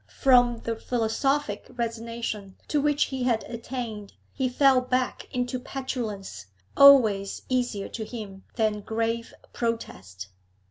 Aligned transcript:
From 0.19 0.61
the 0.63 0.75
philosophic 0.75 1.67
resignation 1.75 2.55
to 2.69 2.81
which 2.81 3.03
he 3.13 3.25
had 3.25 3.43
attained, 3.43 4.13
he 4.33 4.49
fell 4.49 4.81
back 4.81 5.27
into 5.31 5.59
petulance, 5.59 6.47
always 6.75 7.43
easier 7.49 7.87
to 7.89 8.03
him 8.03 8.43
than 8.55 8.81
grave 8.81 9.31
protest. 9.53 10.29